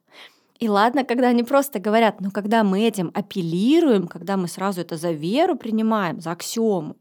И 0.59 0.69
ладно, 0.69 1.05
когда 1.05 1.29
они 1.29 1.43
просто 1.43 1.81
говорят, 1.81 2.21
но 2.21 2.31
когда 2.31 2.63
мы 2.63 2.83
этим 2.83 3.11
апеллируем, 3.15 4.07
когда 4.07 4.37
мы 4.37 4.47
сразу 4.47 4.81
это 4.81 4.97
за 4.97 5.11
веру 5.11 5.57
принимаем, 5.57 6.21
за 6.21 6.31
аксиому, 6.31 6.97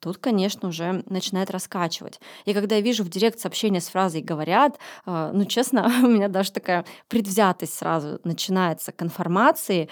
тут, 0.00 0.18
конечно, 0.18 0.68
уже 0.68 1.02
начинает 1.06 1.50
раскачивать. 1.50 2.20
И 2.44 2.54
когда 2.54 2.76
я 2.76 2.80
вижу 2.80 3.04
в 3.04 3.08
директ 3.08 3.38
сообщение 3.40 3.80
с 3.80 3.88
фразой 3.88 4.22
«говорят», 4.22 4.78
э, 5.06 5.30
ну, 5.32 5.44
честно, 5.44 5.86
у 6.02 6.08
меня 6.08 6.28
даже 6.28 6.52
такая 6.52 6.84
предвзятость 7.08 7.74
сразу 7.74 8.20
начинается 8.24 8.92
к 8.92 9.02
информации, 9.02 9.88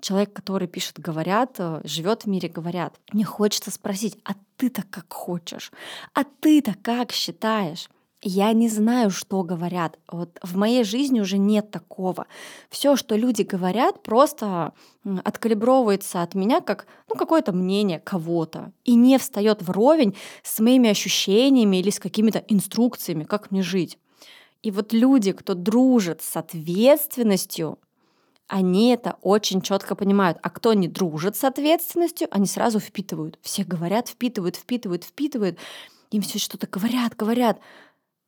человек, 0.00 0.32
который 0.32 0.68
пишет 0.68 0.98
«говорят», 0.98 1.56
э, 1.58 1.80
живет 1.84 2.24
в 2.24 2.26
мире 2.26 2.48
«говорят». 2.48 2.94
Мне 3.12 3.24
хочется 3.24 3.70
спросить, 3.70 4.18
а 4.24 4.32
ты-то 4.56 4.82
как 4.88 5.12
хочешь? 5.12 5.72
А 6.14 6.24
ты-то 6.24 6.74
как 6.82 7.12
считаешь? 7.12 7.88
Я 8.22 8.52
не 8.54 8.68
знаю, 8.68 9.10
что 9.10 9.42
говорят. 9.42 9.98
Вот 10.10 10.38
в 10.42 10.56
моей 10.56 10.84
жизни 10.84 11.20
уже 11.20 11.36
нет 11.36 11.70
такого. 11.70 12.26
Все, 12.70 12.96
что 12.96 13.14
люди 13.14 13.42
говорят, 13.42 14.02
просто 14.02 14.72
откалибровывается 15.22 16.22
от 16.22 16.34
меня 16.34 16.60
как 16.60 16.86
ну, 17.08 17.16
какое-то 17.16 17.52
мнение 17.52 18.00
кого-то 18.00 18.72
и 18.84 18.94
не 18.94 19.18
встает 19.18 19.62
вровень 19.62 20.16
с 20.42 20.58
моими 20.60 20.88
ощущениями 20.88 21.76
или 21.76 21.90
с 21.90 22.00
какими-то 22.00 22.42
инструкциями, 22.48 23.24
как 23.24 23.50
мне 23.50 23.62
жить. 23.62 23.98
И 24.62 24.70
вот 24.70 24.92
люди, 24.92 25.32
кто 25.32 25.54
дружит 25.54 26.22
с 26.22 26.36
ответственностью, 26.36 27.78
они 28.48 28.90
это 28.90 29.16
очень 29.22 29.60
четко 29.60 29.94
понимают. 29.94 30.38
А 30.42 30.50
кто 30.50 30.72
не 30.72 30.88
дружит 30.88 31.36
с 31.36 31.44
ответственностью, 31.44 32.28
они 32.30 32.46
сразу 32.46 32.80
впитывают. 32.80 33.38
Все 33.42 33.64
говорят, 33.64 34.08
впитывают, 34.08 34.56
впитывают, 34.56 35.04
впитывают. 35.04 35.58
Им 36.10 36.22
все 36.22 36.38
что-то 36.38 36.66
говорят, 36.66 37.16
говорят. 37.16 37.60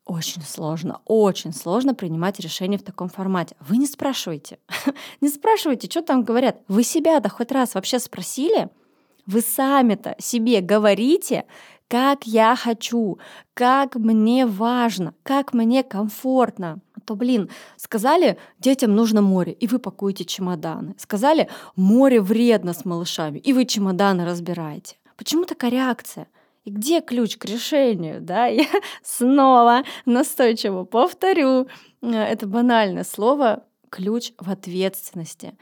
Очень 0.09 0.41
сложно, 0.41 1.03
очень 1.05 1.53
сложно 1.53 1.95
принимать 1.95 2.41
решения 2.41 2.79
в 2.79 2.83
таком 2.83 3.11
формате. 3.11 3.55
Вы 3.61 3.77
не 3.77 3.87
спрашивайте. 3.87 4.59
не 5.21 5.29
спрашивайте, 5.29 5.87
что 5.91 6.01
там 6.01 6.25
говорят. 6.25 6.63
Вы 6.67 6.83
себя-то 6.83 7.29
хоть 7.29 7.53
раз 7.53 7.75
вообще 7.75 7.99
спросили? 7.99 8.71
Вы 9.27 9.43
сами-то 9.43 10.17
себе 10.19 10.63
говорите, 10.63 11.45
как 11.89 12.27
я 12.27 12.57
хочу, 12.57 13.19
как 13.53 13.97
мне 13.97 14.47
важно, 14.47 15.13
как 15.23 15.53
мне 15.53 15.83
комфортно. 15.83 16.81
То, 17.05 17.15
блин, 17.15 17.51
сказали, 17.77 18.39
детям 18.59 18.97
нужно 18.97 19.21
море, 19.21 19.53
и 19.53 19.67
вы 19.67 19.79
пакуете 19.79 20.25
чемоданы. 20.25 20.95
Сказали, 20.97 21.51
море 21.77 22.23
вредно 22.23 22.73
с 22.73 22.87
малышами, 22.87 23.41
и 23.41 23.53
вы 23.53 23.67
чемоданы 23.67 24.25
разбираете. 24.25 24.97
Почему 25.19 25.45
такая 25.45 25.71
реакция? 25.71 26.29
И 26.65 26.71
где 26.71 27.01
ключ 27.01 27.37
к 27.37 27.45
решению? 27.45 28.21
Да? 28.21 28.47
Я 28.47 28.67
снова 29.03 29.85
настойчиво 30.05 30.85
повторю 30.85 31.69
э, 32.03 32.11
это 32.11 32.47
банальное 32.47 33.05
слово 33.05 33.65
ключ 33.91 34.33
в 34.39 34.51
ответственности. 34.51 35.57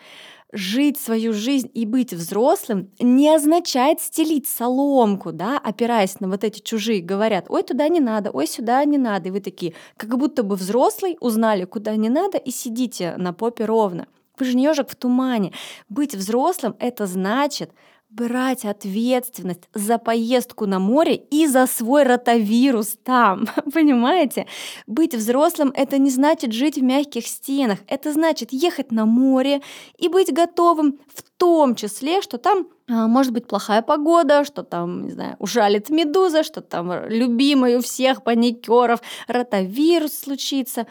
Жить 0.53 0.99
свою 0.99 1.33
жизнь 1.33 1.71
и 1.75 1.85
быть 1.85 2.12
взрослым 2.12 2.91
не 3.00 3.29
означает 3.35 4.00
стелить 4.00 4.47
соломку, 4.47 5.33
да, 5.33 5.59
опираясь 5.59 6.21
на 6.21 6.29
вот 6.29 6.45
эти 6.45 6.61
чужие, 6.61 7.03
говорят, 7.03 7.47
ой, 7.49 7.62
туда 7.62 7.88
не 7.88 8.00
надо, 8.00 8.31
ой, 8.31 8.47
сюда 8.47 8.85
не 8.85 8.97
надо. 8.97 9.29
И 9.29 9.33
вы 9.33 9.41
такие, 9.41 9.75
как 9.97 10.17
будто 10.17 10.45
бы 10.45 10.55
взрослый, 10.57 11.17
узнали, 11.21 11.65
куда 11.65 11.97
не 11.97 12.09
надо, 12.09 12.38
и 12.38 12.50
сидите 12.50 13.17
на 13.17 13.33
попе 13.33 13.65
ровно. 13.65 14.07
Вы 14.38 14.47
же 14.47 14.57
не 14.57 14.65
ежик 14.65 14.88
в 14.88 14.97
тумане. 14.97 15.53
Быть 15.88 16.15
взрослым— 16.15 16.76
это 16.79 17.07
значит 17.07 17.73
брать 18.16 18.64
ответственность 18.64 19.68
за 19.75 19.99
поездку 19.99 20.66
на 20.66 20.78
море 20.78 21.16
и 21.16 21.46
за 21.46 21.66
свой 21.66 22.02
ротавирус 22.04 22.96
там, 23.04 23.46
понимаете? 23.73 24.46
Быть 24.87 25.14
взрослым— 25.14 25.73
это 25.76 25.99
не 25.99 26.11
значит 26.11 26.52
жить 26.52 26.78
в 26.78 26.82
мягких 26.82 27.26
стенах, 27.26 27.78
это 27.87 28.12
значит 28.12 28.52
ехать 28.52 28.90
на 28.90 29.04
море 29.04 29.61
и 29.99 30.08
быть 30.08 30.32
готовым 30.32 30.99
в 31.14 31.23
том 31.37 31.75
числе, 31.75 32.23
что 32.23 32.38
там 32.38 32.68
а, 32.88 33.06
может 33.06 33.32
быть 33.32 33.46
плохая 33.46 33.82
погода, 33.82 34.44
что 34.44 34.62
там, 34.62 35.06
не 35.06 35.12
знаю, 35.12 35.37
ужалит 35.38 35.90
медуза, 35.90 36.42
что 36.42 36.62
там 36.62 37.06
любимый 37.08 37.76
у 37.76 37.82
всех 37.82 38.23
паникеров 38.23 39.00
ротавирус 39.28 40.18
случится. 40.18 40.87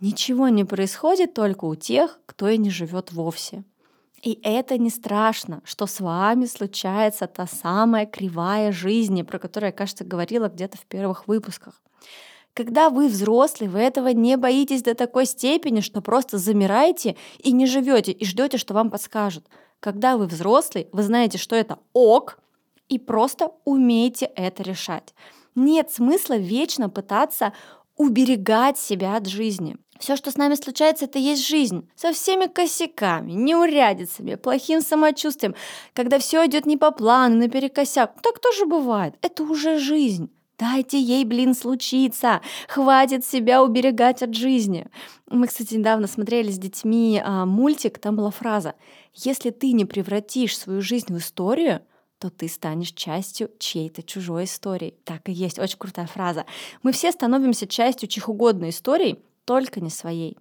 Ничего 0.00 0.48
не 0.48 0.64
происходит 0.64 1.34
только 1.34 1.64
у 1.64 1.74
тех, 1.74 2.20
кто 2.26 2.48
и 2.48 2.56
не 2.56 2.70
живет 2.70 3.10
вовсе. 3.10 3.64
И 4.22 4.40
это 4.42 4.78
не 4.78 4.90
страшно, 4.90 5.60
что 5.64 5.86
с 5.86 6.00
вами 6.00 6.46
случается 6.46 7.26
та 7.26 7.46
самая 7.46 8.06
кривая 8.06 8.72
жизни, 8.72 9.22
про 9.22 9.38
которую 9.38 9.68
я, 9.68 9.72
кажется, 9.72 10.04
говорила 10.04 10.48
где-то 10.48 10.76
в 10.76 10.86
первых 10.86 11.28
выпусках. 11.28 11.80
Когда 12.52 12.90
вы 12.90 13.06
взрослый, 13.06 13.68
вы 13.68 13.78
этого 13.78 14.08
не 14.08 14.36
боитесь 14.36 14.82
до 14.82 14.94
такой 14.94 15.26
степени, 15.26 15.80
что 15.80 16.00
просто 16.00 16.38
замираете 16.38 17.16
и 17.38 17.52
не 17.52 17.66
живете, 17.66 18.10
и 18.10 18.24
ждете, 18.24 18.58
что 18.58 18.74
вам 18.74 18.90
подскажут. 18.90 19.46
Когда 19.78 20.16
вы 20.16 20.26
взрослый, 20.26 20.88
вы 20.90 21.04
знаете, 21.04 21.38
что 21.38 21.54
это 21.54 21.78
ок, 21.92 22.40
и 22.88 22.98
просто 22.98 23.52
умеете 23.64 24.26
это 24.34 24.62
решать. 24.62 25.14
Нет 25.54 25.92
смысла 25.92 26.36
вечно 26.36 26.88
пытаться 26.88 27.52
уберегать 27.96 28.78
себя 28.78 29.16
от 29.16 29.26
жизни. 29.26 29.76
Все, 29.98 30.16
что 30.16 30.30
с 30.30 30.36
нами 30.36 30.54
случается, 30.54 31.06
это 31.06 31.18
есть 31.18 31.46
жизнь. 31.46 31.88
Со 31.96 32.12
всеми 32.12 32.46
косяками, 32.46 33.32
неурядицами, 33.32 34.36
плохим 34.36 34.80
самочувствием, 34.80 35.54
когда 35.92 36.18
все 36.18 36.46
идет 36.46 36.66
не 36.66 36.76
по 36.76 36.90
плану, 36.90 37.36
наперекосяк. 37.36 38.20
Так 38.22 38.38
тоже 38.38 38.66
бывает. 38.66 39.14
Это 39.22 39.42
уже 39.42 39.78
жизнь. 39.78 40.30
Дайте 40.58 41.00
ей, 41.00 41.24
блин, 41.24 41.54
случиться. 41.54 42.40
Хватит 42.68 43.24
себя 43.24 43.62
уберегать 43.62 44.22
от 44.22 44.34
жизни. 44.34 44.86
Мы, 45.30 45.46
кстати, 45.46 45.74
недавно 45.74 46.08
смотрели 46.08 46.50
с 46.50 46.58
детьми 46.58 47.22
а, 47.24 47.46
мультик, 47.46 47.98
там 47.98 48.16
была 48.16 48.30
фраза 48.30 48.74
«Если 49.14 49.50
ты 49.50 49.72
не 49.72 49.84
превратишь 49.84 50.58
свою 50.58 50.80
жизнь 50.80 51.14
в 51.14 51.18
историю, 51.18 51.82
то 52.18 52.30
ты 52.30 52.48
станешь 52.48 52.92
частью 52.92 53.50
чьей-то 53.58 54.02
чужой 54.02 54.44
истории. 54.44 54.94
Так 55.04 55.28
и 55.28 55.32
есть, 55.32 55.58
очень 55.58 55.78
крутая 55.78 56.06
фраза. 56.06 56.46
Мы 56.82 56.90
все 56.92 57.12
становимся 57.12 57.68
частью 57.68 58.08
чьих 58.08 58.28
угодно 58.28 58.70
историй, 58.70 59.20
только 59.48 59.80
не 59.80 59.88
своей 59.88 60.36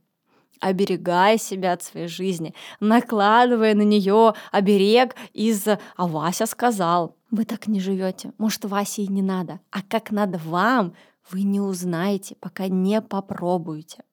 оберегая 0.60 1.38
себя 1.38 1.74
от 1.74 1.84
своей 1.84 2.08
жизни, 2.08 2.54
накладывая 2.80 3.74
на 3.76 3.84
нее 3.84 4.34
оберег 4.52 5.16
из 5.34 5.68
«а 5.68 6.08
Вася 6.08 6.46
сказал». 6.46 7.16
Вы 7.30 7.46
так 7.46 7.68
не 7.68 7.80
живете. 7.80 8.34
Может, 8.38 8.66
Васе 8.66 9.04
и 9.04 9.08
не 9.08 9.22
надо. 9.22 9.60
А 9.70 9.82
как 9.82 10.12
надо 10.12 10.40
вам, 10.40 10.94
вы 11.30 11.44
не 11.44 11.62
узнаете, 11.62 12.36
пока 12.40 12.68
не 12.68 13.02
попробуете. 13.02 14.04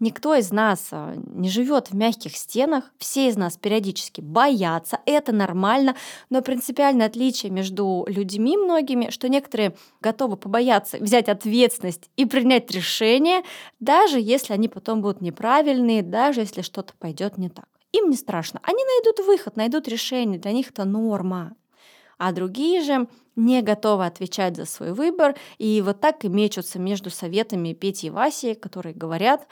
Никто 0.00 0.34
из 0.34 0.52
нас 0.52 0.88
а, 0.92 1.14
не 1.16 1.48
живет 1.48 1.90
в 1.90 1.96
мягких 1.96 2.36
стенах, 2.36 2.84
все 2.98 3.28
из 3.28 3.36
нас 3.36 3.56
периодически 3.56 4.20
боятся, 4.20 5.00
это 5.06 5.32
нормально, 5.32 5.96
но 6.30 6.42
принципиальное 6.42 7.06
отличие 7.06 7.50
между 7.50 8.04
людьми 8.08 8.56
многими, 8.56 9.10
что 9.10 9.28
некоторые 9.28 9.74
готовы 10.00 10.36
побояться 10.36 10.98
взять 10.98 11.28
ответственность 11.28 12.10
и 12.16 12.24
принять 12.26 12.70
решение, 12.70 13.42
даже 13.80 14.20
если 14.20 14.52
они 14.52 14.68
потом 14.68 15.02
будут 15.02 15.20
неправильные, 15.20 16.02
даже 16.02 16.40
если 16.40 16.62
что-то 16.62 16.94
пойдет 16.98 17.38
не 17.38 17.48
так. 17.48 17.66
Им 17.92 18.10
не 18.10 18.16
страшно. 18.16 18.60
Они 18.62 18.84
найдут 18.84 19.26
выход, 19.26 19.56
найдут 19.56 19.88
решение, 19.88 20.38
для 20.38 20.52
них 20.52 20.70
это 20.70 20.84
норма 20.84 21.56
а 22.18 22.32
другие 22.32 22.82
же 22.82 23.08
не 23.38 23.62
готовы 23.62 24.04
отвечать 24.04 24.56
за 24.56 24.66
свой 24.66 24.92
выбор, 24.92 25.34
и 25.58 25.80
вот 25.80 26.00
так 26.00 26.24
и 26.24 26.28
мечутся 26.28 26.78
между 26.78 27.08
советами 27.08 27.72
Пети 27.72 28.08
и 28.08 28.10
Васи, 28.10 28.54
которые 28.54 28.94
говорят, 28.94 29.46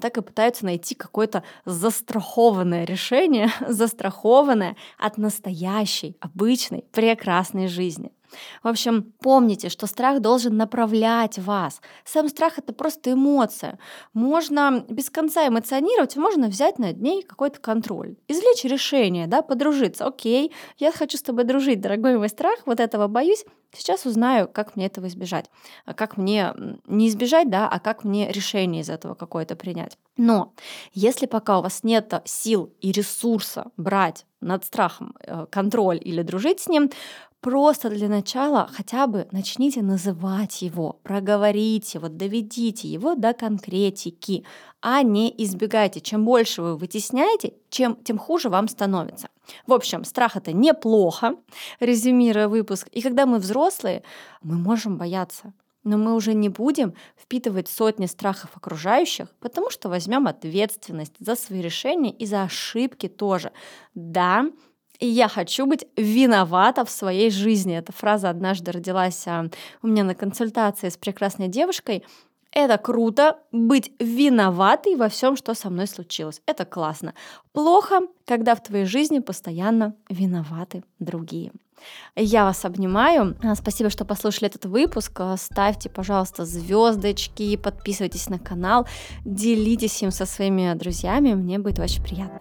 так 0.00 0.18
и 0.18 0.22
пытаются 0.22 0.64
найти 0.66 0.94
какое-то 0.94 1.42
застрахованное 1.64 2.84
решение, 2.84 3.50
застрахованное 3.68 4.76
от 4.98 5.18
настоящей, 5.18 6.16
обычной, 6.20 6.84
прекрасной 6.92 7.66
жизни. 7.66 8.12
В 8.62 8.68
общем, 8.68 9.12
помните, 9.20 9.68
что 9.68 9.86
страх 9.86 10.20
должен 10.20 10.56
направлять 10.56 11.38
вас. 11.38 11.80
Сам 12.04 12.28
страх 12.28 12.58
это 12.58 12.72
просто 12.72 13.12
эмоция. 13.12 13.78
Можно 14.12 14.84
без 14.88 15.10
конца 15.10 15.46
эмоционировать, 15.48 16.16
можно 16.16 16.48
взять 16.48 16.78
над 16.78 17.00
ней 17.00 17.22
какой-то 17.22 17.60
контроль, 17.60 18.16
извлечь 18.28 18.64
решение, 18.64 19.26
да, 19.26 19.42
подружиться. 19.42 20.06
Окей, 20.06 20.52
я 20.78 20.92
хочу 20.92 21.18
с 21.18 21.22
тобой 21.22 21.44
дружить, 21.44 21.80
дорогой 21.80 22.18
мой 22.18 22.28
страх, 22.28 22.60
вот 22.66 22.80
этого 22.80 23.08
боюсь. 23.08 23.44
Сейчас 23.76 24.06
узнаю, 24.06 24.48
как 24.48 24.76
мне 24.76 24.86
этого 24.86 25.08
избежать. 25.08 25.50
А 25.84 25.94
как 25.94 26.16
мне 26.16 26.54
не 26.86 27.08
избежать, 27.08 27.50
да, 27.50 27.68
а 27.68 27.80
как 27.80 28.04
мне 28.04 28.30
решение 28.30 28.82
из 28.82 28.90
этого 28.90 29.14
какое-то 29.14 29.56
принять. 29.56 29.98
Но 30.16 30.54
если 30.92 31.26
пока 31.26 31.58
у 31.58 31.62
вас 31.62 31.82
нет 31.82 32.12
сил 32.24 32.72
и 32.80 32.92
ресурса 32.92 33.72
брать 33.76 34.26
над 34.40 34.64
страхом 34.64 35.14
э, 35.20 35.46
контроль 35.50 35.98
или 36.00 36.22
дружить 36.22 36.60
с 36.60 36.68
ним, 36.68 36.90
Просто 37.44 37.90
для 37.90 38.08
начала 38.08 38.70
хотя 38.72 39.06
бы 39.06 39.28
начните 39.30 39.82
называть 39.82 40.62
его, 40.62 40.98
проговорите 41.02 41.98
его, 41.98 42.08
доведите 42.08 42.88
его 42.88 43.16
до 43.16 43.34
конкретики, 43.34 44.46
а 44.80 45.02
не 45.02 45.28
избегайте. 45.44 46.00
Чем 46.00 46.24
больше 46.24 46.62
вы 46.62 46.78
вытесняете, 46.78 47.52
чем, 47.68 47.96
тем 47.96 48.16
хуже 48.16 48.48
вам 48.48 48.66
становится. 48.66 49.28
В 49.66 49.74
общем, 49.74 50.04
страх 50.04 50.36
это 50.36 50.54
неплохо, 50.54 51.36
резюмируя 51.80 52.48
выпуск. 52.48 52.88
И 52.92 53.02
когда 53.02 53.26
мы 53.26 53.38
взрослые, 53.38 54.04
мы 54.40 54.56
можем 54.56 54.96
бояться. 54.96 55.52
Но 55.82 55.98
мы 55.98 56.14
уже 56.14 56.32
не 56.32 56.48
будем 56.48 56.94
впитывать 57.14 57.68
сотни 57.68 58.06
страхов 58.06 58.56
окружающих, 58.56 59.28
потому 59.40 59.68
что 59.68 59.90
возьмем 59.90 60.28
ответственность 60.28 61.12
за 61.18 61.36
свои 61.36 61.60
решения 61.60 62.10
и 62.10 62.24
за 62.24 62.44
ошибки 62.44 63.06
тоже. 63.06 63.52
Да, 63.94 64.46
и 65.04 65.06
я 65.06 65.28
хочу 65.28 65.66
быть 65.66 65.84
виновата 65.98 66.82
в 66.86 66.90
своей 66.90 67.30
жизни. 67.30 67.76
Эта 67.76 67.92
фраза 67.92 68.30
однажды 68.30 68.72
родилась 68.72 69.26
а, 69.26 69.50
у 69.82 69.86
меня 69.86 70.02
на 70.02 70.14
консультации 70.14 70.88
с 70.88 70.96
прекрасной 70.96 71.48
девушкой. 71.48 72.04
Это 72.52 72.78
круто 72.78 73.36
быть 73.52 73.92
виноватой 73.98 74.96
во 74.96 75.10
всем, 75.10 75.36
что 75.36 75.52
со 75.52 75.68
мной 75.68 75.88
случилось. 75.88 76.40
Это 76.46 76.64
классно. 76.64 77.12
Плохо, 77.52 78.00
когда 78.24 78.54
в 78.54 78.62
твоей 78.62 78.86
жизни 78.86 79.18
постоянно 79.18 79.94
виноваты 80.08 80.84
другие. 81.00 81.52
Я 82.16 82.44
вас 82.46 82.64
обнимаю. 82.64 83.36
А, 83.42 83.54
спасибо, 83.56 83.90
что 83.90 84.06
послушали 84.06 84.46
этот 84.46 84.64
выпуск. 84.64 85.12
А, 85.20 85.36
ставьте, 85.36 85.90
пожалуйста, 85.90 86.46
звездочки, 86.46 87.58
подписывайтесь 87.58 88.30
на 88.30 88.38
канал, 88.38 88.86
делитесь 89.26 90.02
им 90.02 90.10
со 90.10 90.24
своими 90.24 90.72
друзьями. 90.72 91.34
Мне 91.34 91.58
будет 91.58 91.78
очень 91.78 92.02
приятно. 92.02 92.40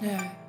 Не 0.00 0.45